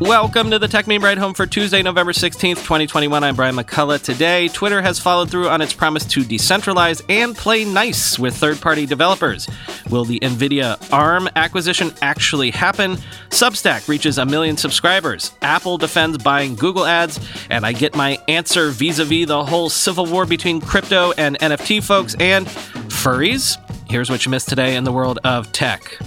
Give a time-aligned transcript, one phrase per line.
[0.00, 3.24] Welcome to the Techmeme Ride Home for Tuesday, November 16th, 2021.
[3.24, 4.02] I'm Brian McCullough.
[4.02, 8.60] Today, Twitter has followed through on its promise to decentralize and play nice with third
[8.60, 9.48] party developers.
[9.88, 12.98] Will the NVIDIA ARM acquisition actually happen?
[13.30, 15.32] Substack reaches a million subscribers.
[15.40, 17.18] Apple defends buying Google ads.
[17.48, 21.38] And I get my answer vis a vis the whole civil war between crypto and
[21.38, 23.56] NFT folks and furries.
[23.88, 25.98] Here's what you missed today in the world of tech.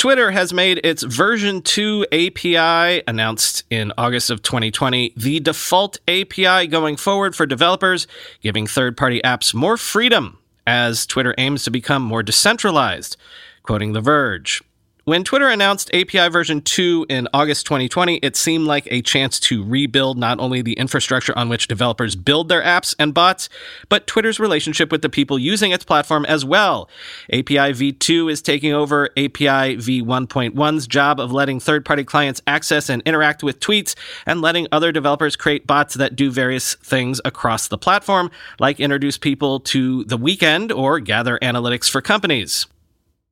[0.00, 6.68] Twitter has made its version 2 API announced in August of 2020 the default API
[6.68, 8.06] going forward for developers,
[8.40, 13.18] giving third party apps more freedom as Twitter aims to become more decentralized.
[13.62, 14.62] Quoting The Verge.
[15.04, 19.64] When Twitter announced API version 2 in August 2020, it seemed like a chance to
[19.64, 23.48] rebuild not only the infrastructure on which developers build their apps and bots,
[23.88, 26.90] but Twitter's relationship with the people using its platform as well.
[27.32, 33.00] API v2 is taking over API v1.1's job of letting third party clients access and
[33.06, 33.94] interact with tweets
[34.26, 39.16] and letting other developers create bots that do various things across the platform, like introduce
[39.16, 42.66] people to the weekend or gather analytics for companies.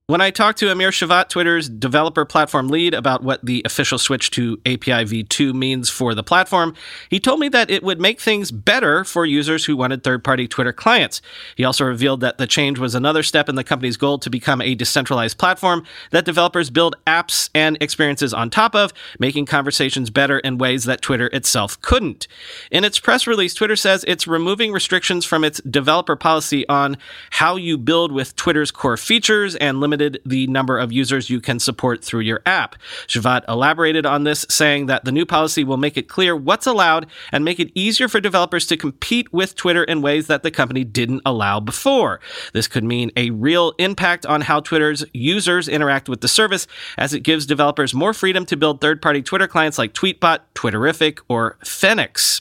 [0.09, 4.31] When I talked to Amir Shevat, Twitter's developer platform lead, about what the official switch
[4.31, 6.75] to API v2 means for the platform,
[7.11, 10.49] he told me that it would make things better for users who wanted third party
[10.49, 11.21] Twitter clients.
[11.57, 14.63] He also revealed that the change was another step in the company's goal to become
[14.63, 20.39] a decentralized platform that developers build apps and experiences on top of, making conversations better
[20.39, 22.27] in ways that Twitter itself couldn't.
[22.71, 26.97] In its press release, Twitter says it's removing restrictions from its developer policy on
[27.33, 31.41] how you build with Twitter's core features and limited limited the number of users you
[31.41, 32.77] can support through your app.
[33.07, 37.07] Shevat elaborated on this, saying that the new policy will make it clear what's allowed
[37.33, 40.85] and make it easier for developers to compete with Twitter in ways that the company
[40.85, 42.21] didn't allow before.
[42.53, 47.13] This could mean a real impact on how Twitter's users interact with the service, as
[47.13, 51.59] it gives developers more freedom to build third party Twitter clients like Tweetbot, Twitterrific, or
[51.65, 52.41] Phoenix.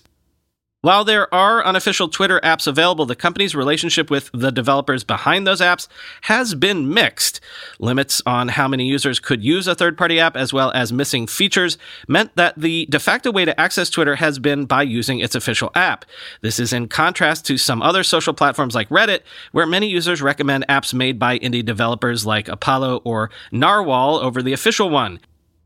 [0.87, 5.59] While there are unofficial Twitter apps available, the company's relationship with the developers behind those
[5.59, 5.89] apps
[6.21, 7.41] has been mixed.
[7.77, 11.27] Limits on how many users could use a third party app, as well as missing
[11.27, 11.77] features,
[12.07, 15.71] meant that the de facto way to access Twitter has been by using its official
[15.75, 16.05] app.
[16.39, 20.65] This is in contrast to some other social platforms like Reddit, where many users recommend
[20.69, 25.19] apps made by indie developers like Apollo or Narwhal over the official one.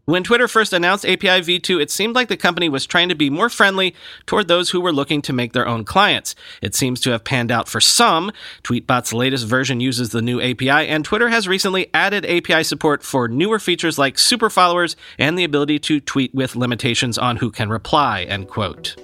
[0.05, 3.29] When Twitter first announced API v2, it seemed like the company was trying to be
[3.29, 3.93] more friendly
[4.25, 6.33] toward those who were looking to make their own clients.
[6.59, 8.31] It seems to have panned out for some.
[8.63, 13.27] Tweetbot's latest version uses the new API, and Twitter has recently added API support for
[13.27, 17.69] newer features like super followers and the ability to tweet with limitations on who can
[17.69, 18.95] reply, end quote.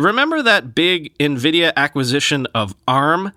[0.00, 3.32] Remember that big NVIDIA acquisition of ARM?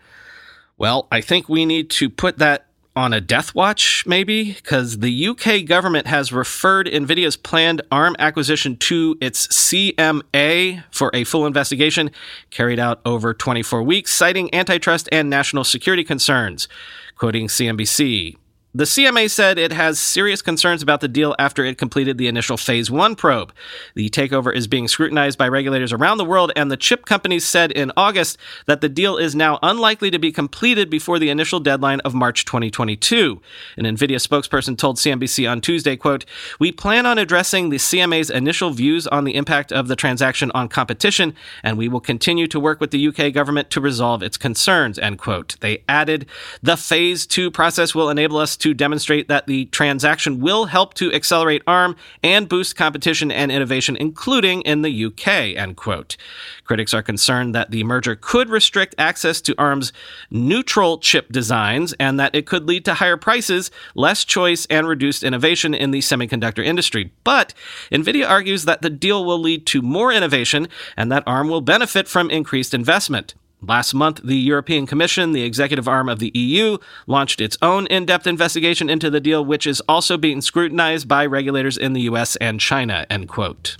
[0.84, 5.28] Well, I think we need to put that on a death watch, maybe, because the
[5.30, 12.12] UK government has referred NVIDIA's planned ARM acquisition to its CMA for a full investigation
[12.50, 16.68] carried out over 24 weeks, citing antitrust and national security concerns.
[17.16, 18.36] Quoting CNBC,
[18.76, 22.58] the CMA said it has serious concerns about the deal after it completed the initial
[22.58, 23.54] Phase 1 probe.
[23.94, 27.72] The takeover is being scrutinized by regulators around the world, and the chip companies said
[27.72, 28.36] in August
[28.66, 32.46] that the deal is now unlikely to be completed before the initial deadline of March
[32.46, 33.40] 2022.
[33.78, 36.26] An NVIDIA spokesperson told CNBC on Tuesday, quote,
[36.60, 40.68] We plan on addressing the CMA's initial views on the impact of the transaction on
[40.68, 44.98] competition, and we will continue to work with the UK government to resolve its concerns,
[44.98, 45.58] end quote.
[45.60, 46.26] They added,
[46.64, 51.12] The Phase 2 process will enable us to demonstrate that the transaction will help to
[51.12, 56.16] accelerate ARM and boost competition and innovation, including in the UK, end quote.
[56.63, 59.91] Critics are concerned that the merger could restrict access to ARM's
[60.31, 65.24] neutral chip designs and that it could lead to higher prices, less choice, and reduced
[65.24, 67.12] innovation in the semiconductor industry.
[67.25, 67.53] But
[67.91, 72.07] NVIDIA argues that the deal will lead to more innovation and that ARM will benefit
[72.07, 73.34] from increased investment.
[73.65, 76.77] Last month, the European Commission, the executive arm of the EU,
[77.07, 81.25] launched its own in depth investigation into the deal, which is also being scrutinized by
[81.25, 83.06] regulators in the US and China.
[83.10, 83.77] End quote.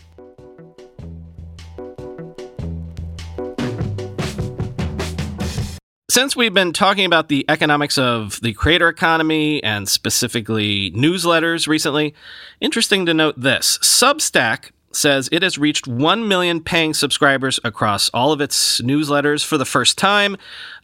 [6.10, 12.14] Since we've been talking about the economics of the creator economy and specifically newsletters recently,
[12.62, 18.32] interesting to note this Substack says it has reached 1 million paying subscribers across all
[18.32, 20.38] of its newsletters for the first time,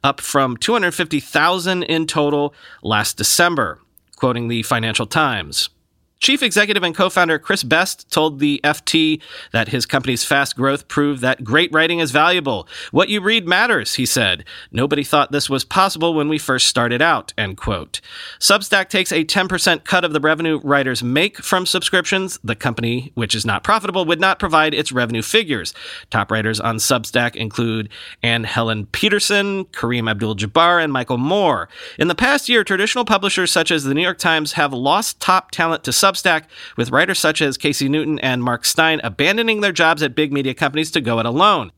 [0.04, 3.80] up from 250,000 in total last December,
[4.16, 5.70] quoting the Financial Times.
[6.20, 9.22] Chief executive and co founder Chris Best told the FT
[9.54, 12.68] that his company's fast growth proved that great writing is valuable.
[12.92, 14.44] What you read matters, he said.
[14.70, 18.02] Nobody thought this was possible when we first started out, end quote.
[18.38, 22.38] Substack takes a 10% cut of the revenue writers make from subscriptions.
[22.44, 25.74] The company, which is not profitable, would not provide its revenue figures.
[26.10, 27.88] Top writers on Substack include
[28.22, 31.70] Anne Helen Petersen, Kareem Abdul Jabbar, and Michael Moore.
[31.98, 35.52] In the past year, traditional publishers such as the New York Times have lost top
[35.52, 36.46] talent to Substack Substack,
[36.76, 40.54] with writers such as Casey Newton and Mark Stein abandoning their jobs at big media
[40.54, 41.72] companies to go it alone.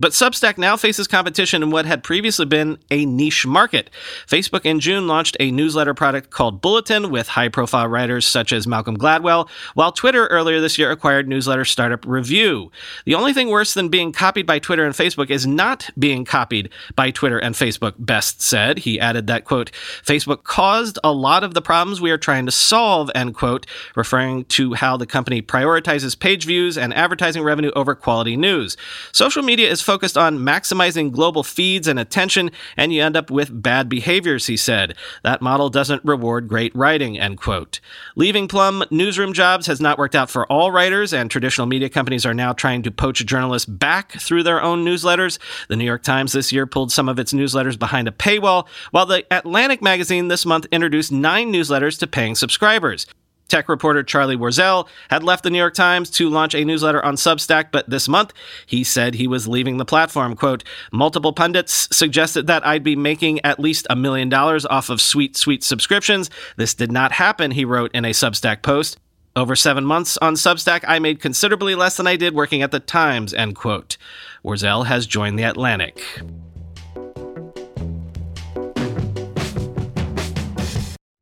[0.00, 3.90] But Substack now faces competition in what had previously been a niche market.
[4.26, 8.66] Facebook in June launched a newsletter product called Bulletin with high profile writers such as
[8.66, 12.70] Malcolm Gladwell, while Twitter earlier this year acquired newsletter startup Revue.
[13.04, 16.70] The only thing worse than being copied by Twitter and Facebook is not being copied
[16.94, 18.78] by Twitter and Facebook, Best said.
[18.78, 19.72] He added that, quote,
[20.04, 23.66] Facebook caused a lot of the problems we are trying to solve, end quote,
[23.96, 28.76] referring to how the company prioritizes page views and advertising revenue over quality news.
[29.12, 33.62] Social media is focused on maximizing global feeds and attention, and you end up with
[33.62, 34.94] bad behaviors, he said.
[35.22, 37.80] That model doesn't reward great writing, end quote.
[38.14, 42.26] Leaving Plum newsroom jobs has not worked out for all writers, and traditional media companies
[42.26, 45.38] are now trying to poach journalists back through their own newsletters.
[45.68, 49.06] The New York Times this year pulled some of its newsletters behind a paywall, while
[49.06, 53.06] the Atlantic magazine this month introduced nine newsletters to paying subscribers.
[53.48, 57.16] Tech reporter Charlie Warzel had left the New York Times to launch a newsletter on
[57.16, 58.34] Substack, but this month
[58.66, 60.36] he said he was leaving the platform.
[60.36, 65.00] Quote, multiple pundits suggested that I'd be making at least a million dollars off of
[65.00, 66.28] sweet, sweet subscriptions.
[66.56, 68.98] This did not happen, he wrote in a Substack post.
[69.34, 72.80] Over seven months on Substack, I made considerably less than I did working at the
[72.80, 73.96] Times, end quote.
[74.44, 76.02] Warzel has joined the Atlantic.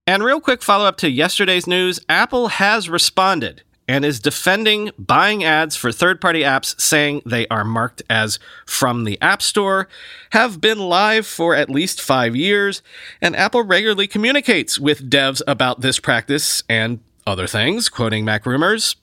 [0.09, 5.43] And real quick follow up to yesterday's news Apple has responded and is defending buying
[5.43, 9.89] ads for third party apps, saying they are marked as from the App Store,
[10.31, 12.83] have been live for at least five years,
[13.21, 18.97] and Apple regularly communicates with devs about this practice and other things, quoting MacRumors.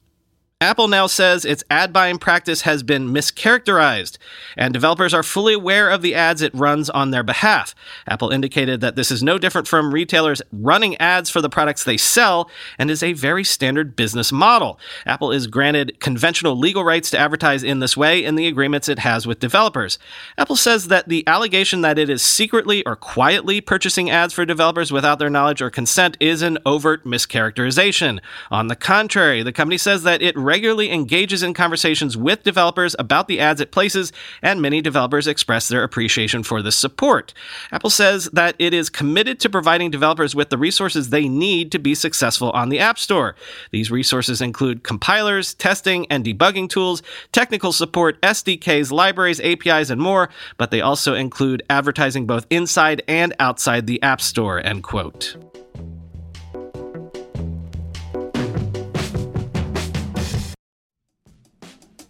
[0.64, 4.18] Apple now says its ad buying practice has been mischaracterized,
[4.56, 7.76] and developers are fully aware of the ads it runs on their behalf.
[8.08, 11.98] Apple indicated that this is no different from retailers running ads for the products they
[11.98, 12.50] sell
[12.80, 14.80] and is a very standard business model.
[15.06, 19.00] Apple is granted conventional legal rights to advertise in this way in the agreements it
[19.00, 20.00] has with developers.
[20.38, 24.94] Apple says that the allegation that it is secretly or quietly purchasing ads for developers
[24.94, 28.22] without their knowledge or consent is an overt mischaracterization.
[28.50, 33.28] On the contrary, the company says that it regularly engages in conversations with developers about
[33.28, 37.34] the ads it places, and many developers express their appreciation for this support.
[37.72, 41.80] Apple says that it is committed to providing developers with the resources they need to
[41.80, 43.36] be successful on the App Store.
[43.72, 47.02] These resources include compilers, testing and debugging tools,
[47.32, 53.34] technical support, SDKs, libraries, APIs, and more, but they also include advertising both inside and
[53.40, 55.53] outside the App Store, end quote.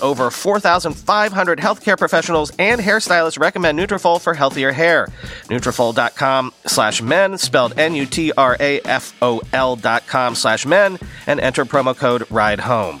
[0.00, 5.06] over 4,500 healthcare professionals and hairstylists recommend Nutrafol for healthier hair.
[5.48, 13.00] Nutrafol.com slash men, spelled N-U-T-R-A-F-O-L dot com slash men, and enter promo code RIDE HOME.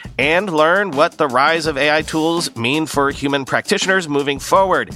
[0.21, 4.95] and learn what the rise of AI tools mean for human practitioners moving forward.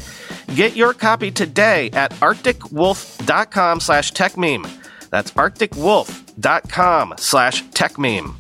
[0.53, 4.69] Get your copy today at arcticwolf.com slash techmeme.
[5.09, 8.35] That's arcticwolf.com slash techmeme.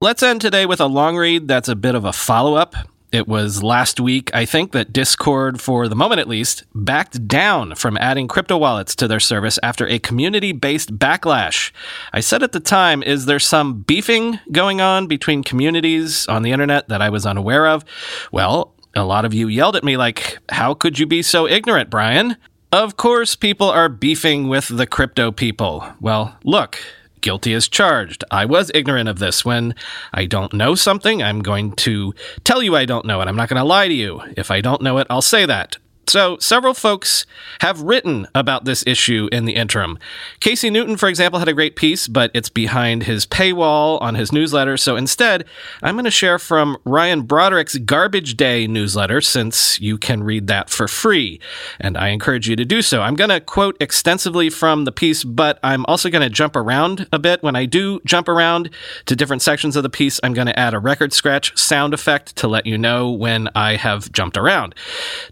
[0.00, 2.74] Let's end today with a long read that's a bit of a follow up.
[3.12, 7.74] It was last week, I think, that Discord, for the moment at least, backed down
[7.74, 11.72] from adding crypto wallets to their service after a community based backlash.
[12.12, 16.52] I said at the time, is there some beefing going on between communities on the
[16.52, 17.84] internet that I was unaware of?
[18.30, 21.90] Well, a lot of you yelled at me, like, how could you be so ignorant,
[21.90, 22.36] Brian?
[22.72, 25.84] Of course, people are beefing with the crypto people.
[26.00, 26.78] Well, look,
[27.20, 28.24] guilty as charged.
[28.30, 29.44] I was ignorant of this.
[29.44, 29.74] When
[30.12, 33.28] I don't know something, I'm going to tell you I don't know it.
[33.28, 34.22] I'm not going to lie to you.
[34.36, 35.76] If I don't know it, I'll say that.
[36.10, 37.24] So, several folks
[37.60, 39.96] have written about this issue in the interim.
[40.40, 44.32] Casey Newton, for example, had a great piece, but it's behind his paywall on his
[44.32, 44.76] newsletter.
[44.76, 45.44] So, instead,
[45.84, 50.68] I'm going to share from Ryan Broderick's Garbage Day newsletter, since you can read that
[50.68, 51.38] for free.
[51.78, 53.02] And I encourage you to do so.
[53.02, 57.06] I'm going to quote extensively from the piece, but I'm also going to jump around
[57.12, 57.40] a bit.
[57.44, 58.70] When I do jump around
[59.06, 62.34] to different sections of the piece, I'm going to add a record scratch sound effect
[62.34, 64.74] to let you know when I have jumped around.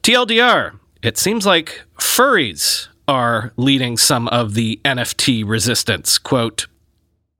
[0.03, 0.68] TLDR
[1.03, 6.19] it seems like furries are leading some of the NFT resistance.
[6.19, 6.67] Quote,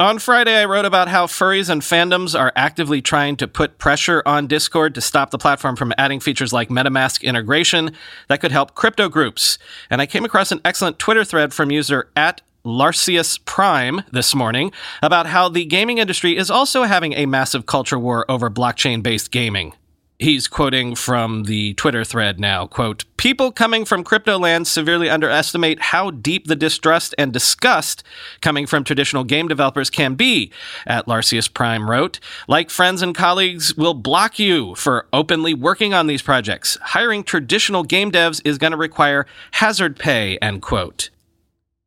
[0.01, 4.23] on Friday, I wrote about how furries and fandoms are actively trying to put pressure
[4.25, 7.91] on Discord to stop the platform from adding features like MetaMask integration
[8.29, 9.59] that could help crypto groups.
[9.91, 14.71] And I came across an excellent Twitter thread from user at Larcius Prime this morning
[15.03, 19.33] about how the gaming industry is also having a massive culture war over blockchain based
[19.33, 19.75] gaming.
[20.21, 25.81] He's quoting from the Twitter thread now, quote, People coming from crypto land severely underestimate
[25.81, 28.03] how deep the distrust and disgust
[28.41, 30.51] coming from traditional game developers can be,
[30.89, 32.19] at Larcius Prime wrote.
[32.49, 36.77] Like friends and colleagues will block you for openly working on these projects.
[36.83, 41.11] Hiring traditional game devs is going to require hazard pay, end quote.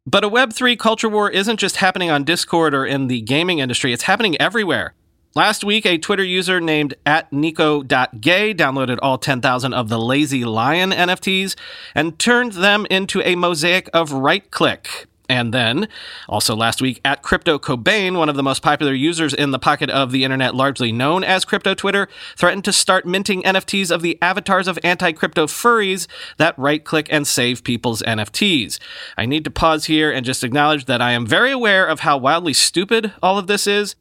[0.06, 3.92] But a Web3 culture war isn't just happening on Discord or in the gaming industry,
[3.92, 4.94] it's happening everywhere.
[5.34, 10.92] Last week, a Twitter user named at Nico.gay downloaded all 10,000 of the Lazy Lion
[10.92, 11.56] NFTs
[11.96, 15.08] and turned them into a mosaic of right click.
[15.30, 15.88] And then,
[16.28, 19.90] also last week, at Crypto Cobain, one of the most popular users in the pocket
[19.90, 24.22] of the internet, largely known as Crypto Twitter, threatened to start minting NFTs of the
[24.22, 28.80] avatars of anti crypto furries that right click and save people's NFTs.
[29.18, 32.18] I need to pause here and just acknowledge that I am very aware of how
[32.18, 33.96] wildly stupid all of this is.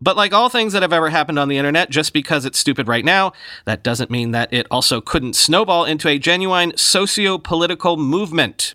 [0.00, 2.88] But like all things that have ever happened on the internet, just because it's stupid
[2.88, 3.32] right now,
[3.66, 8.74] that doesn't mean that it also couldn't snowball into a genuine socio political movement.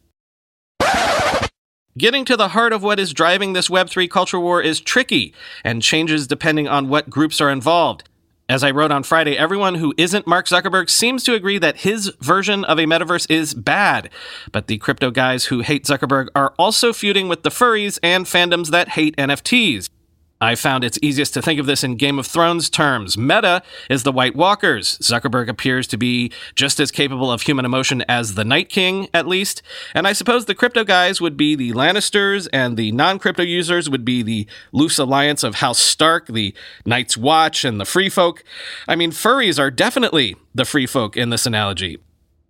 [1.98, 5.82] Getting to the heart of what is driving this Web3 culture war is tricky and
[5.82, 8.04] changes depending on what groups are involved.
[8.48, 12.12] As I wrote on Friday, everyone who isn't Mark Zuckerberg seems to agree that his
[12.20, 14.12] version of a metaverse is bad.
[14.52, 18.70] But the crypto guys who hate Zuckerberg are also feuding with the furries and fandoms
[18.70, 19.90] that hate NFTs.
[20.42, 23.18] I found it's easiest to think of this in Game of Thrones terms.
[23.18, 24.98] Meta is the White Walkers.
[24.98, 29.28] Zuckerberg appears to be just as capable of human emotion as the Night King, at
[29.28, 29.62] least.
[29.94, 33.90] And I suppose the crypto guys would be the Lannisters, and the non crypto users
[33.90, 36.54] would be the loose alliance of House Stark, the
[36.86, 38.44] Night's Watch, and the Free Folk.
[38.90, 42.00] I mean, furries are definitely the free folk in this analogy.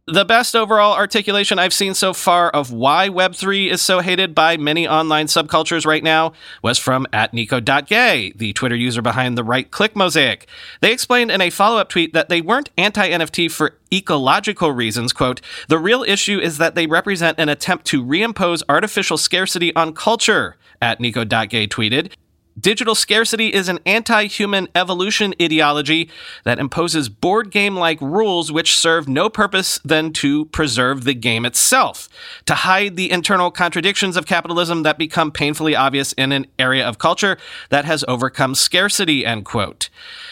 [0.07, 4.55] The best overall articulation I've seen so far of why Web3 is so hated by
[4.55, 9.71] many online subcultures right now was from at Nico.gay, the Twitter user behind the right
[9.71, 10.47] click mosaic.
[10.79, 15.11] They explained in a follow up tweet that they weren't anti NFT for ecological reasons.
[15.11, 19.91] Quote, the real issue is that they represent an attempt to reimpose artificial scarcity on
[19.91, 22.11] culture, at Nico.gay tweeted.
[22.57, 26.09] Digital scarcity is an anti human evolution ideology
[26.45, 31.43] that imposes board game like rules which serve no purpose than to preserve the game
[31.45, 32.07] itself,
[32.45, 36.97] to hide the internal contradictions of capitalism that become painfully obvious in an area of
[36.97, 37.37] culture
[37.71, 39.89] that has overcome scarcity, end quote.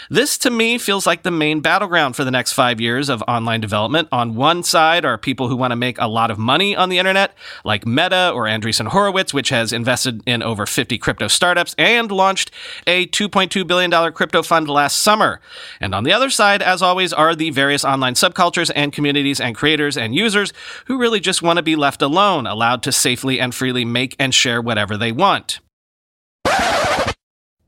[0.09, 3.61] This to me feels like the main battleground for the next five years of online
[3.61, 4.07] development.
[4.11, 6.99] On one side are people who want to make a lot of money on the
[6.99, 7.33] internet,
[7.65, 12.51] like Meta or Andreessen Horowitz, which has invested in over 50 crypto startups and launched
[12.87, 15.41] a $2.2 billion crypto fund last summer.
[15.79, 19.55] And on the other side, as always, are the various online subcultures and communities and
[19.55, 20.53] creators and users
[20.85, 24.33] who really just want to be left alone, allowed to safely and freely make and
[24.33, 25.59] share whatever they want.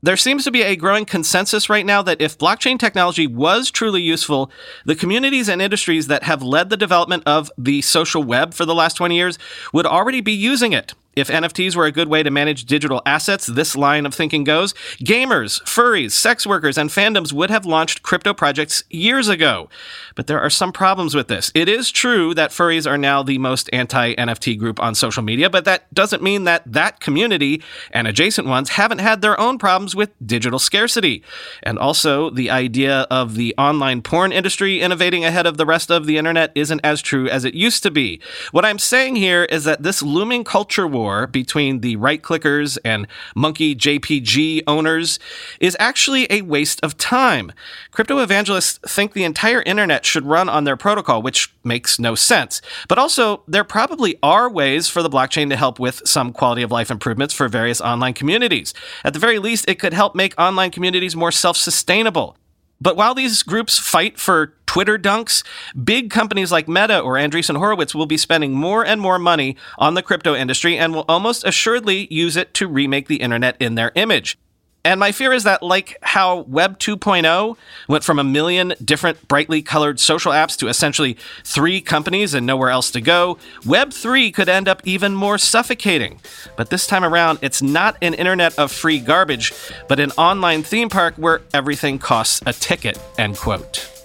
[0.02, 4.02] There seems to be a growing consensus right now that if blockchain technology was truly
[4.02, 4.52] useful,
[4.84, 8.74] the communities and industries that have led the development of the social web for the
[8.74, 9.36] last 20 years
[9.72, 10.94] would already be using it.
[11.16, 14.74] If NFTs were a good way to manage digital assets, this line of thinking goes,
[15.00, 19.70] gamers, furries, sex workers, and fandoms would have launched crypto projects years ago.
[20.14, 21.50] But there are some problems with this.
[21.54, 25.48] It is true that furries are now the most anti NFT group on social media,
[25.48, 29.96] but that doesn't mean that that community and adjacent ones haven't had their own problems
[29.96, 31.22] with digital scarcity.
[31.62, 36.04] And also, the idea of the online porn industry innovating ahead of the rest of
[36.04, 38.20] the internet isn't as true as it used to be.
[38.52, 42.78] What I'm saying here is that this looming culture war war between the right clickers
[42.84, 45.18] and monkey JPG owners
[45.60, 47.52] is actually a waste of time.
[47.92, 52.60] Crypto evangelists think the entire internet should run on their protocol, which makes no sense.
[52.88, 56.72] But also, there probably are ways for the blockchain to help with some quality of
[56.72, 58.74] life improvements for various online communities.
[59.04, 62.36] At the very least, it could help make online communities more self sustainable.
[62.80, 65.42] But while these groups fight for Twitter dunks,
[65.84, 69.94] big companies like Meta or Andreessen Horowitz will be spending more and more money on
[69.94, 73.90] the crypto industry and will almost assuredly use it to remake the internet in their
[73.94, 74.36] image.
[74.84, 77.56] And my fear is that, like how Web 2.0
[77.88, 82.68] went from a million different brightly colored social apps to essentially three companies and nowhere
[82.68, 86.20] else to go, Web 3 could end up even more suffocating.
[86.54, 89.54] But this time around, it's not an internet of free garbage,
[89.88, 93.95] but an online theme park where everything costs a ticket, end quote.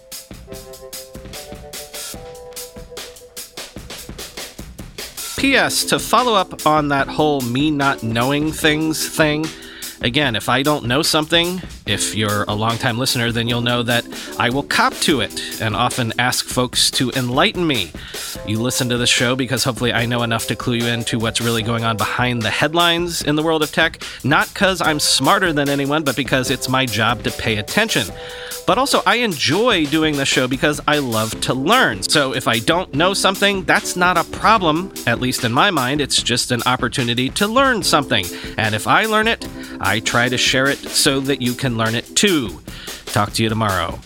[5.41, 5.85] P.S.
[5.85, 9.43] To follow up on that whole me not knowing things thing,
[10.03, 14.03] Again, if I don't know something, if you're a longtime listener, then you'll know that
[14.39, 17.91] I will cop to it and often ask folks to enlighten me.
[18.47, 21.39] You listen to the show because hopefully I know enough to clue you into what's
[21.39, 25.53] really going on behind the headlines in the world of tech, not because I'm smarter
[25.53, 28.07] than anyone, but because it's my job to pay attention.
[28.65, 32.03] But also, I enjoy doing the show because I love to learn.
[32.03, 36.01] So if I don't know something, that's not a problem, at least in my mind.
[36.01, 38.25] It's just an opportunity to learn something.
[38.57, 39.47] And if I learn it,
[39.79, 42.61] I try to share it so that you can learn it too.
[43.05, 43.99] Talk to you tomorrow.